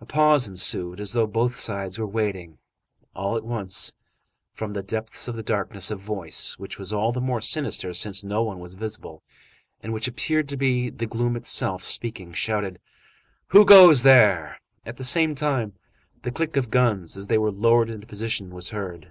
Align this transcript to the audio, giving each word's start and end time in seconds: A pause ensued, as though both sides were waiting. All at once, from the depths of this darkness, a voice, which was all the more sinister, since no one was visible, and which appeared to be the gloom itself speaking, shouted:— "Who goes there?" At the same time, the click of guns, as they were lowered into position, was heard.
A 0.00 0.06
pause 0.06 0.46
ensued, 0.46 1.00
as 1.00 1.14
though 1.14 1.26
both 1.26 1.58
sides 1.58 1.98
were 1.98 2.06
waiting. 2.06 2.58
All 3.12 3.36
at 3.36 3.42
once, 3.42 3.92
from 4.52 4.72
the 4.72 4.84
depths 4.84 5.26
of 5.26 5.34
this 5.34 5.44
darkness, 5.46 5.90
a 5.90 5.96
voice, 5.96 6.56
which 6.60 6.78
was 6.78 6.92
all 6.92 7.10
the 7.10 7.20
more 7.20 7.40
sinister, 7.40 7.92
since 7.92 8.22
no 8.22 8.40
one 8.44 8.60
was 8.60 8.74
visible, 8.74 9.24
and 9.80 9.92
which 9.92 10.06
appeared 10.06 10.48
to 10.50 10.56
be 10.56 10.90
the 10.90 11.06
gloom 11.06 11.34
itself 11.34 11.82
speaking, 11.82 12.32
shouted:— 12.32 12.78
"Who 13.48 13.64
goes 13.64 14.04
there?" 14.04 14.60
At 14.86 14.96
the 14.96 15.02
same 15.02 15.34
time, 15.34 15.72
the 16.22 16.30
click 16.30 16.56
of 16.56 16.70
guns, 16.70 17.16
as 17.16 17.26
they 17.26 17.36
were 17.36 17.50
lowered 17.50 17.90
into 17.90 18.06
position, 18.06 18.50
was 18.54 18.68
heard. 18.68 19.10